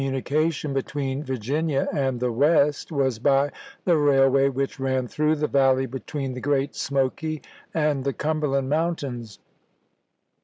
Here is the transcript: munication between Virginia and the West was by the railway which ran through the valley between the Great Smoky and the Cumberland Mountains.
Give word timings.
munication 0.01 0.73
between 0.73 1.23
Virginia 1.23 1.87
and 1.93 2.19
the 2.19 2.31
West 2.31 2.91
was 2.91 3.19
by 3.19 3.51
the 3.85 3.95
railway 3.95 4.49
which 4.49 4.79
ran 4.79 5.07
through 5.07 5.35
the 5.35 5.47
valley 5.47 5.85
between 5.85 6.33
the 6.33 6.41
Great 6.41 6.73
Smoky 6.75 7.39
and 7.71 8.03
the 8.03 8.11
Cumberland 8.13 8.67
Mountains. 8.67 9.37